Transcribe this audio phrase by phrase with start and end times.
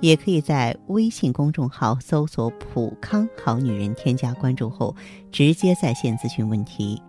[0.00, 4.94] 也可以在微信公众号搜索“普康好女人”，添加关注后
[5.32, 7.00] 直接在线咨询问题。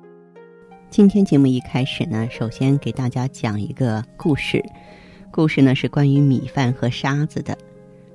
[0.89, 4.63] 今天节目一开始呢，首先给大家讲一个故事。
[5.31, 7.57] 故事呢是关于米饭和沙子的。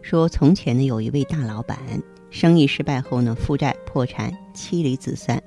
[0.01, 1.79] 说从前呢有一位大老板，
[2.31, 5.41] 生意失败后呢负债破产，妻离子散，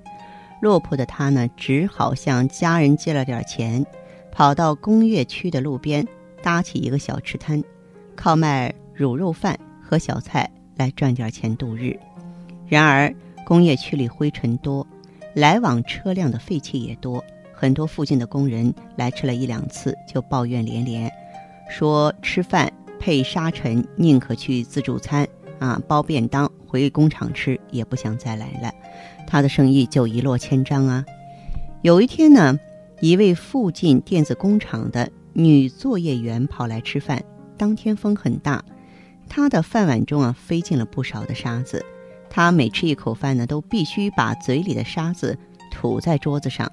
[0.61, 3.83] 落魄的他呢只好向家人借了点钱，
[4.31, 6.07] 跑到工业区的路边
[6.43, 7.61] 搭起一个小吃摊，
[8.15, 8.73] 靠卖。
[8.97, 11.99] 卤肉饭和小菜来赚点钱度日，
[12.67, 13.13] 然而
[13.45, 14.85] 工业区里灰尘多，
[15.33, 21.11] 来往车辆的废气也多，很多附近的工人来吃了一两次就抱怨连连，
[21.69, 25.27] 说吃饭配沙尘，宁可去自助餐
[25.59, 28.73] 啊包便当回工厂吃，也不想再来了。
[29.27, 31.05] 他的生意就一落千丈啊。
[31.81, 32.57] 有一天呢，
[33.01, 37.21] 一位附近电子工厂的女作业员跑来吃饭，
[37.57, 38.63] 当天风很大。
[39.29, 41.85] 他的饭碗中啊飞进了不少的沙子，
[42.29, 45.37] 他每吃一口饭呢，都必须把嘴里的沙子
[45.71, 46.71] 吐在桌子上。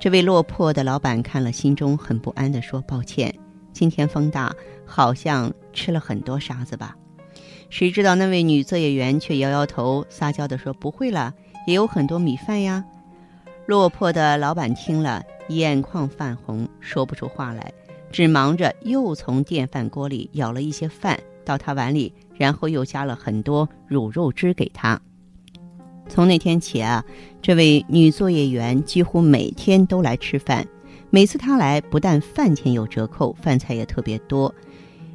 [0.00, 3.34] 这位落魄的老板看了，心中很不安地说：“抱歉，
[3.72, 4.54] 今天风大，
[4.86, 6.96] 好像吃了很多沙子吧？”
[7.68, 11.34] 谁知道那位女作业员却摇摇头，撒娇地说：“不会了，
[11.66, 12.82] 也有很多米饭呀。”
[13.66, 17.72] 落魄的老板听了，眼眶泛红，说不出话来，
[18.10, 21.20] 只忙着又从电饭锅里舀了一些饭。
[21.44, 25.00] 到他碗里，然后又加了很多卤肉汁给他。
[26.08, 27.04] 从那天起啊，
[27.40, 30.66] 这位女作业员几乎每天都来吃饭。
[31.08, 34.52] 每次她来，不但饭钱有折扣，饭菜也特别多。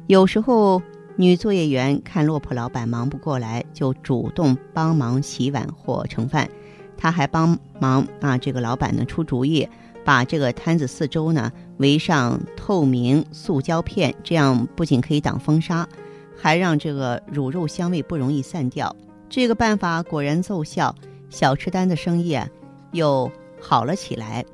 [0.06, 0.80] 有时候，
[1.16, 6.48] 女作业员看落魄老板忙不过来，就主动帮忙洗碗或盛饭。
[6.96, 9.68] 她还帮忙啊，这个老板呢出主意，
[10.04, 15.86] 把这个摊子四周呢围上透明塑胶片，这样不仅可以挡风沙。
[16.36, 18.94] 还让这个卤肉香味不容易散掉，
[19.28, 20.94] 这个办法果然奏效，
[21.30, 22.48] 小吃摊的生意啊
[22.92, 23.30] 又
[23.60, 24.44] 好了起来。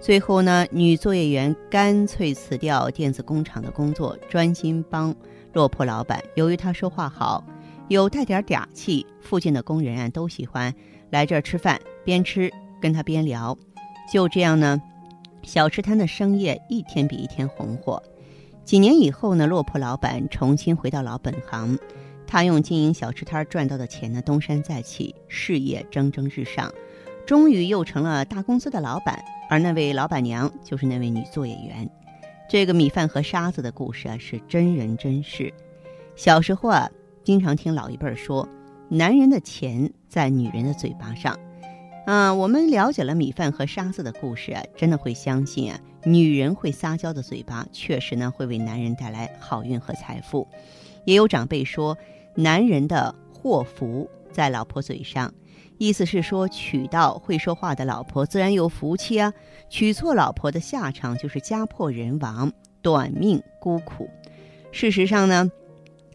[0.00, 5.14] 最后呢，女作业员干脆辞掉电子工厂的工作，专心帮
[5.52, 6.22] 落魄老板。
[6.36, 7.44] 由于她说话好，
[7.88, 10.74] 有带点嗲气，附近的工人啊都喜欢
[11.10, 12.50] 来这儿吃饭，边吃
[12.80, 13.54] 跟她边聊。
[14.10, 14.80] 就这样呢，
[15.42, 18.02] 小吃摊的生意一天比一天红火。
[18.70, 21.76] 几年以后呢，落魄老板重新回到老本行，
[22.24, 26.72] 他用经营小吃摊赚到的钱呢，东山再起，事业蒸蒸日上，
[27.26, 29.24] 终于又成了大公司的老板。
[29.48, 31.90] 而那位老板娘就是那位女作业员。
[32.48, 35.52] 这个米饭和沙子的故事啊，是真人真事。
[36.14, 36.88] 小时候啊，
[37.24, 38.48] 经常听老一辈说，
[38.88, 41.36] 男人的钱在女人的嘴巴上。
[42.06, 50.46] 嗯，我们了解了米饭和沙子的故事啊，真的会相信啊，女人会撒娇的嘴巴确实呢会为男人带来好运和财富。
[51.04, 51.96] 也有长辈说，
[52.34, 55.32] 男人的祸福在老婆嘴上，
[55.78, 59.32] 意思是说娶到会说话的老婆自然有福气啊，
[59.68, 64.08] 娶错老婆的下场就是家破人亡、短命孤苦。
[64.72, 65.50] 事实上呢，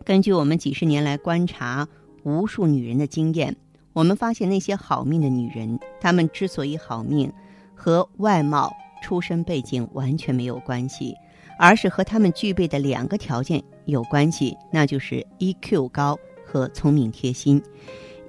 [0.04, 1.88] 根据我们几十年来观察
[2.24, 3.56] 无数女人的经验。
[3.94, 7.32] 我们发现那些好命的女人，她们之所以好命，
[7.74, 11.16] 和外貌、出身背景完全没有关系，
[11.60, 17.62] 而是和他们具备的两个条件有关系，那就是 EQ 高和聪明贴心。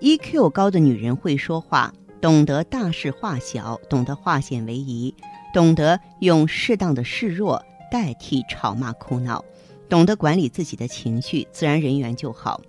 [0.00, 5.14] EQ 高的女人会说话，懂得大事化小，懂得化险为夷，
[5.54, 9.42] 懂得用适当的示弱代替吵骂哭闹，
[9.88, 12.60] 懂得管理自己的情绪，自然人缘就好。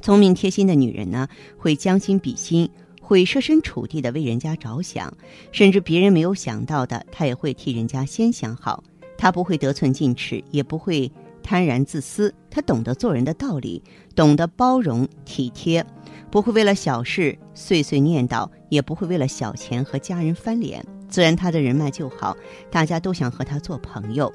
[0.00, 1.26] 聪明贴心的女人呢，
[1.58, 2.70] 会将心比心，
[3.02, 5.12] 会设身处地的为人家着想，
[5.50, 8.82] 甚至别人没有想到的，他也会替人家先想好。
[9.18, 11.10] 他不会得寸进尺，也不会
[11.42, 12.32] 贪婪自私。
[12.48, 13.82] 他懂得做人的道理，
[14.14, 15.84] 懂得包容体贴，
[16.30, 20.84] 不会为了小事碎碎念叨，也不会为了小钱和家人翻脸。
[21.08, 22.36] 自然，他的人脉就好，
[22.70, 24.32] 大家都想和他做朋友。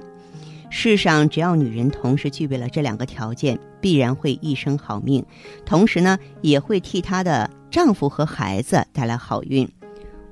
[0.69, 5.25] 世上只要女人同时具备了这两个条件，必然会一生好命，
[5.65, 9.69] 同时呢，也会替她的丈夫和孩子带来好运。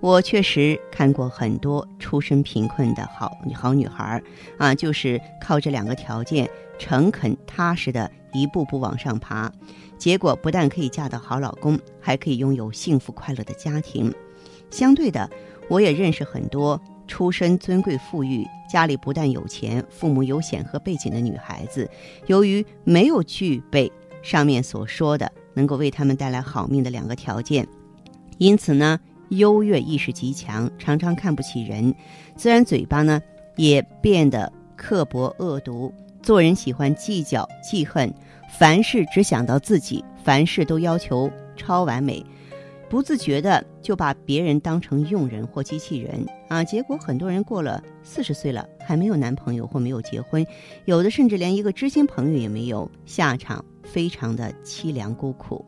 [0.02, 4.22] 我确实看过很多出身贫困的好好女孩
[4.58, 6.48] 啊，就是靠这两个条件，
[6.78, 9.52] 诚恳踏实的一步步往上爬，
[9.98, 14.14] 结果不但可以嫁到好老公，还可以拥有幸福快乐的家庭。
[14.70, 15.28] 相对的，
[15.70, 21.90] 我也认识很多出身尊贵富裕、家里不但有钱，父母有显赫背景的女孩子，
[22.28, 23.92] 由于没有具备
[24.22, 27.68] 上面所说的能够为他们带来好命的两个条件，
[28.38, 29.00] 因此呢，
[29.30, 31.96] 优越意识极强，常常看不起人，
[32.36, 33.19] 自然嘴巴呢
[33.56, 35.92] 也变得刻薄恶毒，
[36.22, 38.13] 做人喜欢计较记恨，
[38.60, 42.24] 凡事只想到自己，凡事都要求超完美。
[42.88, 46.24] 不自觉的就把别人当成佣人或机器人。
[46.48, 50.46] 啊，结果很多人过了四十岁了还没有男朋友或没有结婚，
[50.86, 55.64] 有的甚至连一个知心朋友也没有，下场非常的凄凉孤苦。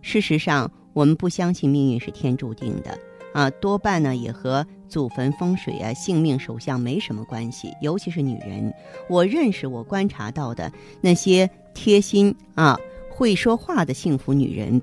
[0.00, 2.98] 事实上，我们不相信命运是天注定的
[3.32, 7.72] 啊，多半呢也和祖坟风水啊、性命手相没什么关系。
[7.80, 8.74] 尤其是女人，
[9.08, 12.76] 我认识、我观察到的那些贴心啊、
[13.10, 14.82] 会说话的幸福女人，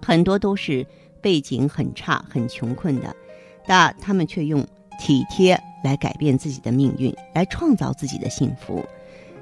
[0.00, 0.86] 很多都是。
[1.24, 3.16] 背景很差、很穷困的，
[3.66, 4.62] 但她们却用
[5.00, 8.84] 体贴来改变自己的命运，来创造自己的幸福。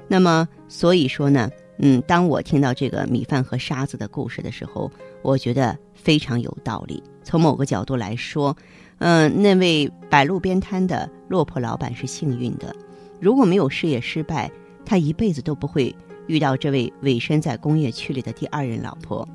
[0.07, 4.91] 那么，所以说呢，嗯，当我听到这个米饭和沙子的故事的时候，
[5.21, 7.01] 我觉得非常有道理。
[7.23, 8.55] 从某个角度来说，
[8.99, 12.75] 嗯，那位摆路边摊的落魄老板是幸运的。
[13.19, 14.51] 如果没有事业失败，
[14.85, 15.95] 他一辈子都不会
[16.27, 19.27] 遇到这位委身在工业区里的第二任老婆。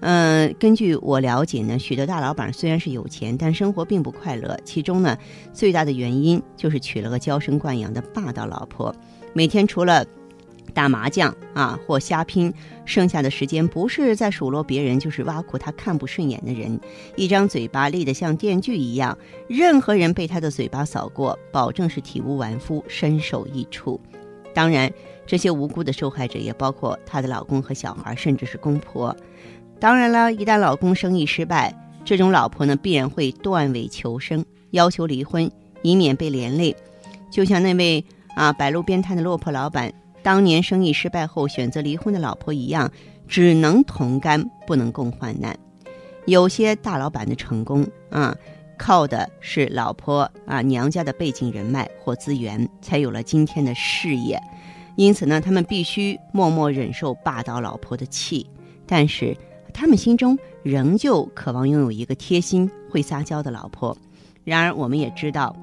[0.00, 4.58] 嗯，根据我了解呢，许多大老板虽然是有钱，但生活并不快乐。
[4.64, 5.18] 其中呢，
[5.52, 8.94] 最大的原因就是娶了个娇生惯养的霸道老婆，
[9.34, 10.06] 每天除了
[10.72, 12.52] 打麻将啊或瞎拼，
[12.84, 16.80] 剩下的时间不是在数落别人，就是挖苦他看不顺眼的人。
[17.16, 19.16] 一张嘴巴立得像电锯一样，
[19.48, 24.00] 任何人被他的嘴巴扫过，保证是体无完肤，身首异处。
[24.52, 24.92] 当然，
[25.26, 29.16] 这些无辜的受害者也包括她的老公和小孩，甚至是公婆。
[29.78, 31.74] 当然了，一旦老公生意失败，
[32.04, 35.50] 这种老婆呢必然会断尾求生，要求离婚，
[35.82, 36.74] 以免被连累。
[37.30, 38.04] 就像那位
[38.34, 39.92] 啊摆路边摊的落魄老板，
[40.22, 42.90] 当年生意失败后选择离婚的老婆一样，
[43.26, 45.58] 只能同甘，不能共患难。
[46.26, 48.36] 有些大老板的成功啊，
[48.78, 54.40] 靠的是老婆啊娘家的背景人脉或资源，才有了今天的事业。
[54.96, 58.46] 因此呢，他们必须默默忍受霸道老婆的气，
[58.86, 59.36] 但是。
[59.72, 63.96] 他们心中仍旧渴望拥有一个贴心、会撒娇的老婆。
[64.42, 65.54] 然而，我们也知道，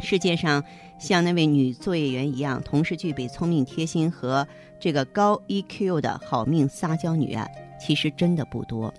[0.00, 0.60] 世界上
[0.98, 4.46] 像那位女作业员一样，同时具备聪明、贴心和
[4.80, 7.46] 这个高 EQ 的好命撒娇女啊，
[7.80, 8.92] 其实真的不多。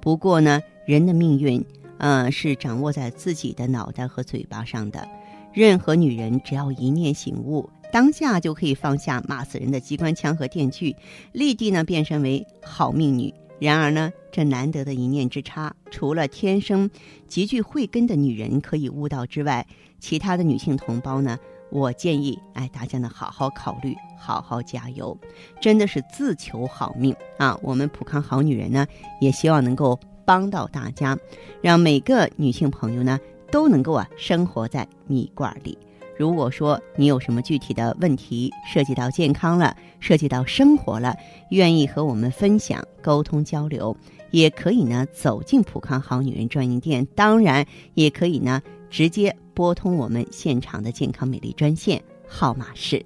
[0.00, 1.64] 不过呢，人的命运，
[1.98, 5.06] 嗯，是掌握在自己的脑袋和嘴巴上的。
[5.52, 10.96] 任何女人只要一念醒悟，当下就可以放下骂死人的机关枪和电锯，
[11.32, 13.32] 立地呢变身为好命女。
[13.62, 16.90] 然而呢，这难得的一念之差，除了天生
[17.28, 19.64] 极具慧根的女人可以悟到之外，
[20.00, 21.38] 其他的女性同胞呢，
[21.70, 25.16] 我建议，哎，大家呢好好考虑，好好加油，
[25.60, 27.56] 真的是自求好命啊！
[27.62, 28.84] 我们普康好女人呢，
[29.20, 31.16] 也希望能够帮到大家，
[31.60, 33.20] 让每个女性朋友呢
[33.52, 35.78] 都能够啊生活在蜜罐里。
[36.22, 41.16] 如果说你有什么具体的问题，涉及到健康了，涉及到生活了，
[41.50, 43.96] 愿意和我们分享、沟通交流，
[44.30, 53.04] 也可以呢走进普康好女人专营店，当然也可以呢直接拨通我们现场的健康美丽专线，号码是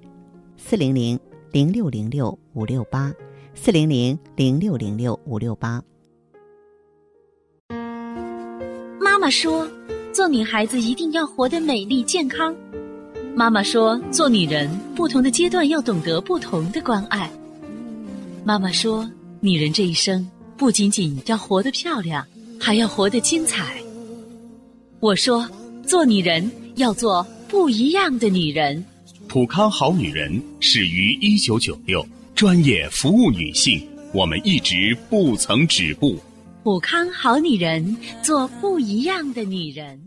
[0.55, 1.19] 四零零
[1.51, 3.11] 零六零六五六八
[3.55, 5.81] 四零零零六零六五六八。
[9.01, 9.67] 妈妈说，
[10.13, 12.55] 做女孩子一定要活得美丽健康。
[13.37, 17.29] 妈妈说：“做女人，不同的阶段要懂得不同的关爱。”
[18.43, 19.07] 妈妈说
[19.39, 20.27] ：“女人这一生，
[20.57, 22.25] 不仅仅要活得漂亮，
[22.59, 23.75] 还要活得精彩。”
[24.99, 25.47] 我说
[25.85, 28.83] ：“做女人要做不一样的女人。”
[29.29, 32.03] 普康好女人始于一九九六，
[32.33, 33.79] 专业服务女性，
[34.15, 36.17] 我们一直不曾止步。
[36.63, 40.06] 普康好女人，做不一样的女人。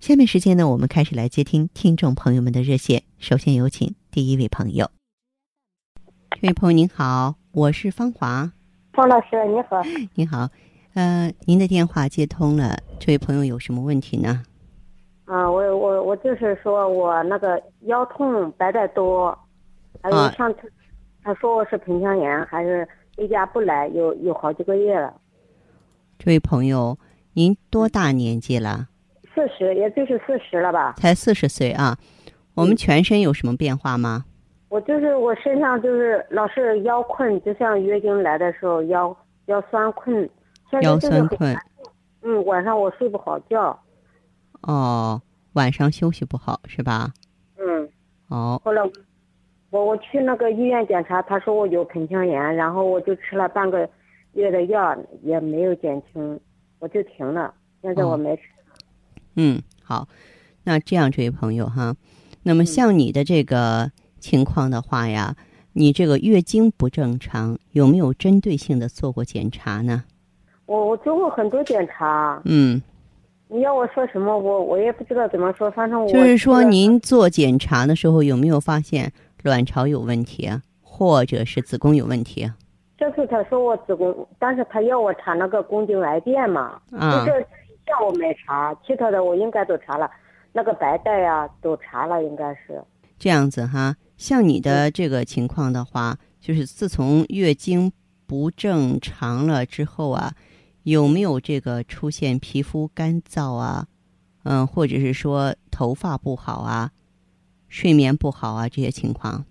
[0.00, 3.02] 下面时间呢，我们开始来接听听众朋友们的热线。
[3.18, 4.90] 首先有请第一位朋友。
[6.30, 8.52] 这位朋友您好，我是方华。
[8.92, 9.82] 方老师你好。
[10.14, 10.48] 你好，
[10.94, 12.76] 呃，您的电话接通了。
[13.00, 14.44] 这位朋友有什么问题呢？
[15.24, 19.36] 啊，我我我就是说我那个腰痛白带多，
[20.02, 20.70] 还有啊上次
[21.22, 22.86] 他说我是盆腔炎，还是
[23.16, 25.20] 例假不来，有有好几个月了，
[26.18, 26.96] 这位朋友，
[27.32, 28.88] 您多大年纪了？
[29.36, 30.94] 四十也就是四十了吧。
[30.96, 31.96] 才四十岁啊。
[32.54, 34.24] 我们全身有什么变化吗？
[34.70, 39.14] 我就是我身上就是老是腰困，就像月经来的时候腰
[39.44, 40.28] 腰酸困，
[40.82, 41.54] 腰酸困。
[42.22, 43.78] 嗯，晚上我睡不好觉，
[44.62, 45.20] 哦，
[45.52, 47.12] 晚上休息不好是吧？
[47.58, 47.88] 嗯，
[48.28, 48.82] 哦，后来
[49.70, 53.88] 我我去那个医院检查，他说我有盆腔炎，然后我就吃了半个
[54.32, 56.40] 月的药，也没有减轻，
[56.78, 57.54] 我就停了。
[57.82, 58.42] 现在我没吃。
[59.36, 60.08] 嗯，好。
[60.64, 61.94] 那这样，这位朋友哈，
[62.42, 65.36] 那么像你的这个情况的话呀，
[65.74, 70.02] 你这个月经不正常，有没有针对性的做过检查呢？
[70.66, 72.82] 我我做过很多检查，嗯，
[73.46, 79.12] 你要我说什么，我我也不知道怎么说，反正我就是说您做检查的时候有没有发现
[79.44, 82.56] 卵巢有问题啊，或者是子宫有问题啊？
[82.98, 87.46] 这次他说我子宫，但是他要我查那个宫颈癌变嘛，啊就这
[87.86, 90.10] 一项我没查，其他的我应该都查了，
[90.52, 92.82] 那个白带呀、都查了，应该是。
[93.16, 97.92] 这样子哈，像你的这个情况的话，就是自从月经
[98.26, 100.34] 不正常了之后啊，
[100.82, 103.86] 有没有这个出现皮肤干燥啊，
[104.42, 106.90] 嗯，或者是说头发不好啊，
[107.68, 109.44] 睡眠不好啊这些情况？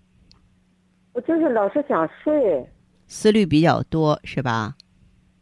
[1.13, 2.69] 我就是老是想睡，
[3.07, 4.75] 思虑比较多是吧？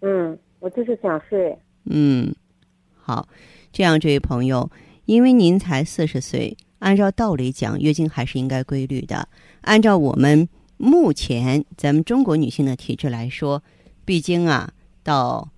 [0.01, 2.33] 嗯，我就是想睡，嗯，
[3.05, 3.27] 好，
[3.73, 4.71] 这样这位朋友，
[5.03, 9.27] 因为您才四十岁，按照道理讲，月经还是应该规律的。
[9.59, 13.61] 按照我们目前咱们中国女性的体质来说，
[14.05, 14.71] 闭经啊，
[15.03, 15.49] 到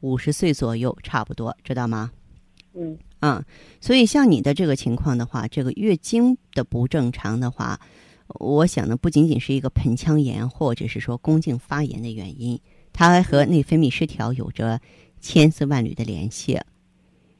[0.00, 2.10] 五十岁左右差不多，知道吗？
[2.74, 3.44] 嗯嗯，
[3.80, 7.78] 所以像你的这个情况的话，这个月经的不正常的话，
[8.40, 12.60] 我想呢，不仅仅是一个盆腔炎或者是说宫颈发炎的原因，
[12.92, 14.80] 它还和内分泌失调有着
[15.20, 16.60] 千丝万缕的联系。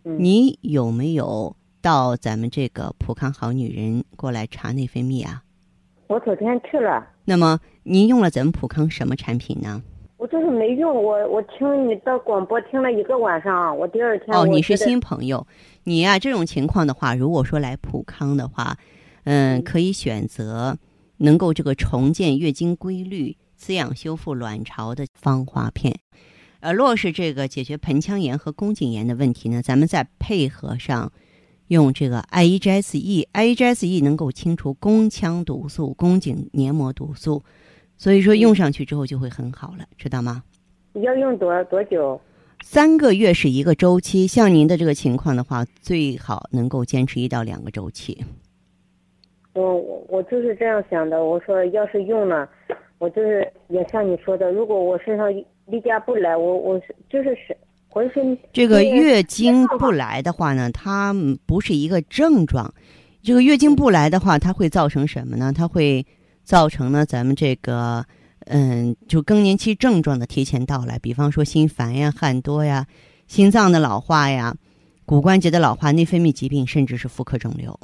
[0.09, 5.43] 嗯，你有没有到咱们这个普康好女人过来查内分泌啊？
[6.07, 9.83] 我昨天去了，那么您用了咱们普康什么产品呢？
[10.17, 15.47] 我就是没用，我我听你的广播听了一个晚上，我第二天哦，你是新朋友，
[15.85, 18.79] 你呀、这种情况的话，如果说来普康的话，
[19.25, 20.79] 嗯，可以选择
[21.19, 25.95] 能够这个重建月经规律、滋养修复卵巢的芳华片。
[26.61, 31.13] 呃，若是这个解决盆腔炎和宫颈炎的问题呢，咱们再配合上
[31.69, 37.45] 用这个 IEGSE，IEGSE 能够清除宫腔毒素、宫颈黏膜毒素，
[37.97, 40.43] 所以说用上去之后就会很好了，知道吗？
[40.95, 42.21] 要用多多久？
[42.65, 48.25] 三个月是一个周期，像您的这个情况的话，最好能够坚持一到两个周期。
[49.53, 52.49] 我我我就是这样想的，我说要是用了，
[52.99, 55.33] 我就是也像你说的，如果我身上
[55.69, 57.57] 例假不来，我我是就是是
[57.89, 62.73] 浑身这个月经不来的话呢，它嗯不是一个症状。
[63.23, 65.53] 这个月经不来的话，它会造成什么呢？
[65.55, 66.07] 它会
[66.45, 68.05] 造成呢咱们这个
[68.47, 72.87] 嗯，就更年期症状的提前到来，比方说心烦呀、汗多呀、
[73.27, 74.55] 心脏的老化呀、
[75.05, 77.79] 骨关节的老化、内分泌疾病，甚至是妇科肿瘤。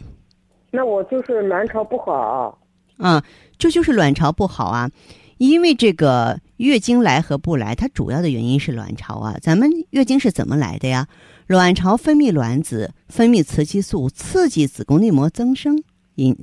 [0.70, 2.58] 那我就是卵巢不好，
[2.96, 3.22] 啊，
[3.58, 4.90] 这就是卵巢不好啊。
[5.38, 9.36] 因为这个月经来和不来，它主要的原因是卵巢啊。
[9.40, 11.06] 咱们月经是怎么来的呀？
[11.46, 15.82] 卵巢分泌卵子，分泌雌激素，刺激子宫内膜增生，
[16.14, 16.34] 引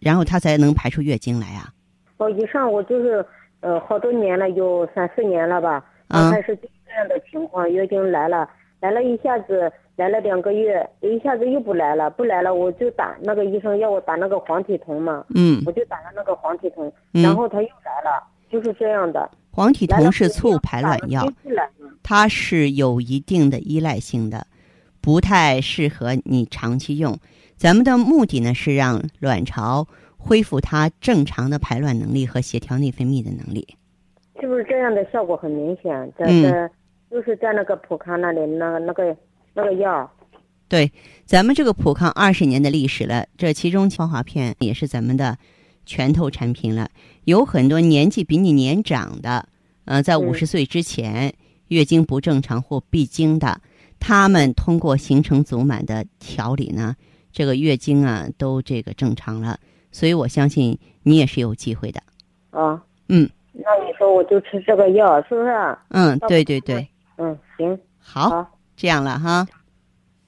[0.00, 1.70] 然后它才能排出月经来啊。
[2.16, 3.24] 哦，以上我就是
[3.60, 5.74] 呃好多年了，有三四年了吧，
[6.08, 18.20] 啊刚开始就这样的情况，月经来了，来了一下子来了两个月，一下子又不来了，不来了我就打那个医生要我打那个黄体酮嘛，嗯我就打了那个黄体酮，嗯然后他又来了，
[18.50, 19.30] 就是这样的。
[19.50, 21.32] 黄体酮是促排卵药
[22.02, 24.46] 它是有一定的依赖性的，
[25.00, 27.18] 不太适合你长期用。
[27.56, 29.86] 咱们的目的呢是让卵巢
[30.16, 33.66] 恢复它正常的排卵能力和协调内分泌的能力。
[34.40, 36.12] 是不是这样的效果很明显？
[36.16, 36.70] 在嗯在
[37.10, 39.16] 就是在那个普康那里那个那个
[39.54, 40.08] 那个药，
[40.68, 40.92] 对，
[41.24, 45.36] 咱们这个普康二十年的历史了，这其中芳华片也是咱们的
[45.88, 46.90] 拳头产品了。
[47.24, 49.48] 有很多年纪比你年长的，
[49.86, 51.32] 呃，在嗯五十岁之前、
[51.68, 53.58] 月经不正常或闭经的，
[53.98, 56.94] 他们通过形成足满的调理呢，
[57.32, 59.58] 这个月经啊都这个正常了。
[59.90, 62.00] 所以我相信你也是有机会的。
[62.50, 65.82] 啊，嗯那你说我就吃这个药，是不是啊？
[65.88, 69.46] 嗯，对对对，嗯，行，好，好，这样了哈。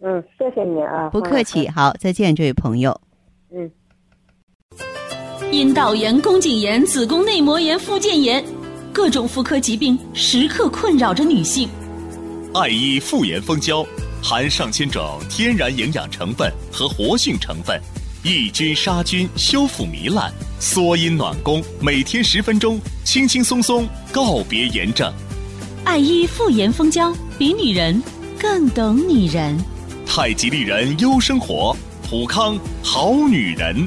[0.01, 1.11] 嗯，谢谢你啊。
[1.11, 2.99] 不客气，好，再见，这位朋友。
[5.51, 5.55] 嗯。
[5.55, 8.45] 阴道炎、宫颈炎、子宫内膜炎、附件炎，
[8.93, 11.69] 各种妇科疾病时刻困扰着女性。
[12.55, 13.85] 爱伊妇炎蜂胶
[14.23, 17.81] 含上千种天然营养成分和活性成分，
[18.25, 25.13] 抑菌杀菌、修复糜烂、缩阴暖宫，每天十分钟，轻轻松松告别炎症。
[25.85, 28.03] 爱伊妇炎蜂胶，比女人
[28.39, 29.57] 更懂女人。
[30.07, 31.77] 太极丽人优生活，
[32.09, 33.87] 普康好女人。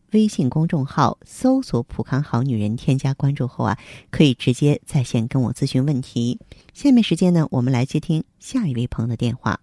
[0.13, 3.77] 微信公众号搜索“普康好女人”，添加关注后啊，
[4.09, 6.37] 可以直接在线跟我咨询问题。
[6.73, 9.59] 下面时间呢，我们来接听下一位朋友的电话。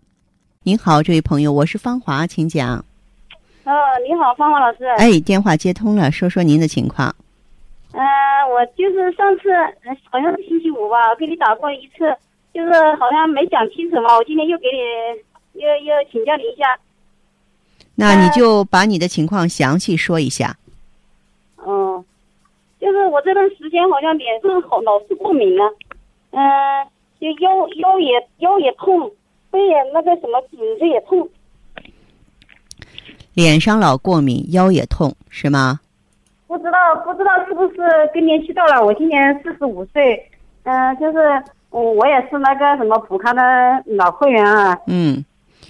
[0.63, 2.79] 您好，这位朋友，我是芳华，请讲。
[3.65, 3.73] 哦，
[4.07, 4.85] 你好，芳华老师。
[4.97, 7.15] 哎，电话接通了，说说您的情况。
[7.93, 8.01] 嗯，
[8.51, 9.51] 我就是上次
[10.11, 12.17] 好像是星期五吧，给你打过一次，
[12.55, 16.79] 就是好像没讲清楚嘛，我今天又给你又又请教你一下。
[17.99, 20.57] 那你就把你的情况详细说一下。
[21.67, 22.05] 嗯，
[22.81, 25.67] 就是我这段时间好像脸上好老是过敏啊，
[26.31, 26.41] 嗯。
[27.21, 29.11] 就腰腰也腰也痛，
[29.51, 31.29] 背也那个什么颈子也痛，
[33.35, 35.81] 脸上老过敏，腰也痛，是吗？
[36.47, 37.77] 不知道不知道是不是
[38.15, 38.87] 更年期到了？
[38.87, 40.31] 我今年四十五岁，
[40.63, 41.19] 嗯，就是
[41.71, 43.43] 我我也是那个什么普康的
[43.87, 44.79] 老会员啊。
[44.87, 45.25] 嗯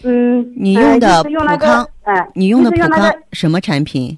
[0.04, 4.16] 嗯，你用的普康，哎，你用的普康什么产品？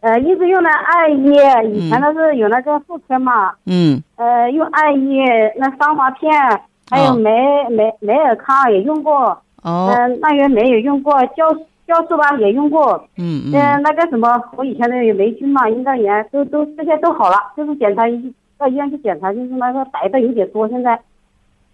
[0.00, 3.52] 呃，一直用的艾叶，以前都是有那个妇科嘛。
[3.66, 4.02] 嗯。
[4.16, 6.32] 呃，用艾叶那桑华片，
[6.88, 7.30] 还有梅
[7.68, 9.36] 梅梅尔康也用过。
[9.62, 9.92] 哦。
[9.94, 11.54] 嗯，那月梅也用过，酵
[11.86, 12.94] 酵素吧也用过。
[13.18, 13.52] 嗯嗯。
[13.52, 20.66] 嗯，那个什么，我以前的有霉菌嘛，阴道炎都都这些都好了，就是检查一到医院去检查，就是那个白的有点多。
[20.70, 20.98] 现在，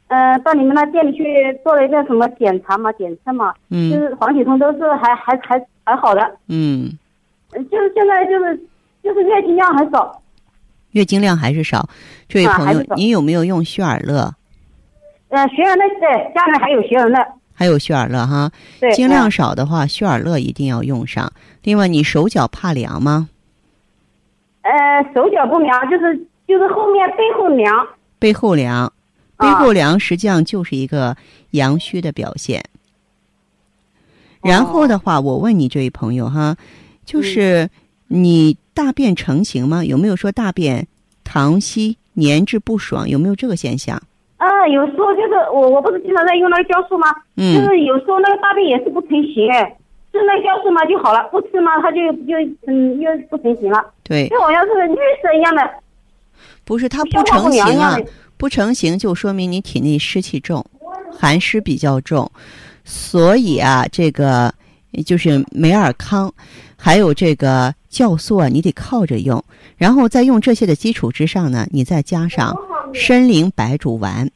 [0.09, 1.25] 嗯，到你们那店里去
[1.64, 3.53] 做了一个什么检查嘛，检测嘛。
[3.71, 3.90] 嗯。
[3.90, 6.37] 就是黄体酮都是还还还还好的。
[6.49, 6.90] 嗯。
[7.53, 8.57] 就是现在就是
[9.03, 10.23] 就是月经量很少，
[10.92, 11.88] 月经量还是少。
[12.29, 14.33] 这位朋友，你有没有用血尔乐？
[15.29, 17.19] 呃，血尔乐对，家里还有血尔乐。
[17.53, 18.51] 还有血尔乐哈。
[18.79, 18.92] 对。
[18.92, 21.33] 经量少的话，血尔乐一定要用上。
[21.64, 23.29] 另外，你手脚怕凉吗？
[24.62, 26.16] 呃，手脚不凉，就是
[26.47, 27.87] 就是后面背后凉。
[28.19, 28.92] 背后凉，
[29.38, 31.16] 背后凉实际上就是一个
[31.51, 32.64] 阳虚的表现。
[34.42, 36.57] 然后的话，我问你这位朋友哈。
[37.05, 37.70] 就是
[38.09, 39.85] 你大便成型吗？
[39.85, 40.88] 有没有说大便
[41.25, 43.09] 溏稀、粘滞不爽？
[43.09, 43.96] 有没有这个现象？
[44.38, 47.07] 啊，有时候就是我，我不是经常在用那个酵素吗？
[47.37, 47.55] 嗯。
[47.55, 49.64] 就是有时候那个大便也是不成形哎，
[50.11, 52.35] 吃那酵素嘛就好了，不吃嘛它就就
[52.66, 53.85] 嗯又不成形了。
[54.03, 54.29] 对。
[54.29, 55.62] 就好像是绿色一样的。
[56.64, 57.96] 不是它不成形啊，
[58.37, 60.64] 不成形就说明你体内湿气重，
[61.18, 62.31] 寒湿比较重，
[62.85, 64.53] 所以啊，这个
[65.05, 66.33] 就是梅尔康。
[66.79, 69.42] 还有这个酵素啊，你得靠着用，
[69.79, 72.55] 然后在用这些的基础之上呢，你再加上
[72.94, 74.31] 参苓白术丸，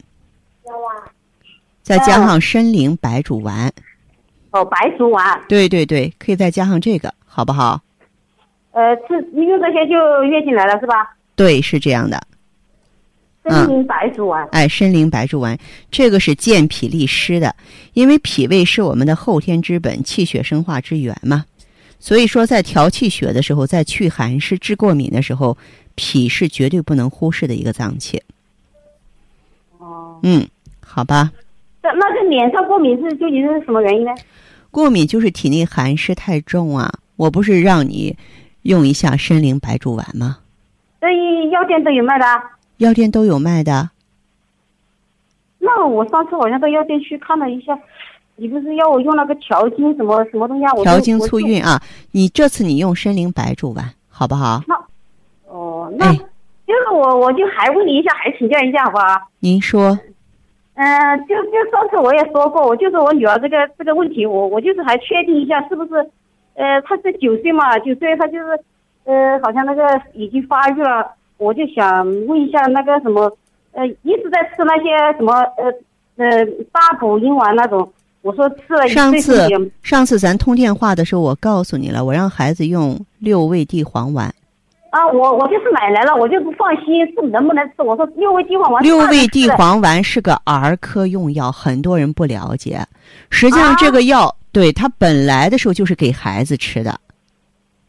[1.83, 3.71] 再加上参苓白术丸。
[4.49, 5.39] 哦，白术丸。
[5.47, 7.79] 对对对，可以再加上这个，好不好？
[8.71, 11.15] 呃，是你用这些就月经来了是吧？
[11.35, 12.21] 对，是这样的。
[13.43, 14.47] 参苓白术丸。
[14.51, 15.57] 哎，参苓白术丸，
[15.89, 17.55] 这个是健脾利湿的，
[17.93, 21.45] 因为脾胃是我们的后天之本，气血生化之源嘛。
[21.99, 25.57] 所以说，在调气血的时候，在祛寒湿、治过敏的时候，
[25.95, 28.21] 脾是绝对不能忽视的一个脏器。
[29.77, 30.19] 哦。
[30.23, 30.47] 嗯，
[30.83, 31.31] 好吧。
[31.83, 34.11] 那那这脸上过敏是究竟是什么原因呢？
[34.69, 36.91] 过敏就是体内寒湿太重啊！
[37.17, 38.15] 我不是让你
[38.63, 40.37] 用一下参苓白术丸吗？
[40.99, 41.07] 这
[41.49, 42.25] 药店都有卖的。
[42.81, 43.91] 药店都有卖的。
[45.59, 47.77] 那我上次好像到药店去看了一下。
[48.37, 50.73] 你不是要我用那个调经什么什么东西啊？
[50.81, 51.79] 调经促孕啊！
[52.11, 54.63] 你这次你用参苓白术丸好不好？
[54.67, 54.75] 那
[55.45, 59.05] 哦，那就是我我就还问你一下，还请教一下好不好？
[59.41, 59.99] 您说。
[60.73, 65.93] 嗯，就就上次我也说过，我就是我女儿这个这个问题，我我就是还确定一下是不是，
[66.55, 68.59] 呃，她是九岁嘛，九岁她就是，
[69.03, 71.11] 呃，好像那个已经发育了，
[71.41, 73.23] 我就想问一下那个什么，
[73.71, 75.65] 呃，一直在吃那些什么呃
[76.17, 77.91] 呃大补阴丸那种。
[78.21, 79.49] 我说吃了上次
[79.81, 84.31] 上次咱通电话的时候，我告诉你了，我让孩子用六味地黄丸。
[84.91, 87.81] 啊，我我就是买来了，我就不放心是能不能吃。
[87.81, 88.83] 我说六味地黄丸。
[88.83, 92.85] 六味地黄丸是个儿科用药，很多人不了解。
[93.31, 96.99] 实际上，这个药、啊、对它本来的时候就是给孩子吃的。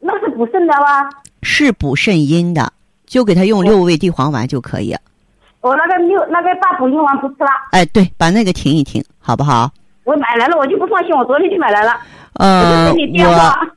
[0.00, 1.10] 那是补肾的吗？
[1.42, 2.72] 是补肾阴的，
[3.12, 4.96] 就给他用六味地黄丸就可以。
[5.60, 7.50] 我那个六那个大补阴丸不吃了。
[7.72, 9.70] 哎，对，把那个停一停，好不好？
[10.04, 11.92] 我买来了，我就不放心，我昨天就买来了。
[12.36, 12.90] 呃，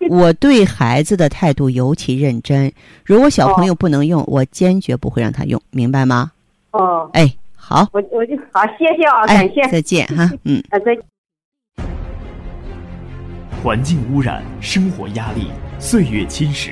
[0.10, 2.72] 我我对孩子的态度尤其认真。
[3.04, 6.32] 如果小朋友不能用，哦、我坚决不会让他用，明白吗？
[6.72, 11.04] 哦，哎，好，我我就好，谢谢啊，感谢，哎、再见哈， 嗯，啊，再见。
[13.62, 16.72] 环境污染、生活压力、岁月侵蚀，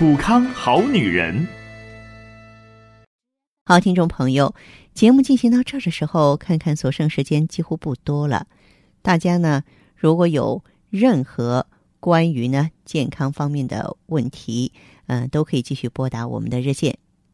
[0.00, 1.46] 普康好女人。
[3.66, 4.54] 好，听众朋友，
[4.94, 8.46] 节目进行到这儿的时候，看看所剩时间几乎不多了。
[9.02, 9.62] 大家呢，
[9.94, 11.66] 如果有任何
[12.00, 14.72] 关于呢健康方面的问题，
[15.06, 16.96] 嗯、都可以继续拨打我们的热线